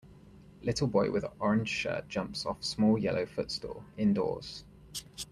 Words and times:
Little 0.63 0.87
boy 0.87 1.11
with 1.11 1.23
orange 1.37 1.67
shirt 1.69 2.09
jumps 2.09 2.43
off 2.47 2.57
of 2.57 2.65
small 2.65 2.97
yellow 2.97 3.27
foot 3.27 3.51
stool, 3.51 3.85
indoors. 3.99 4.63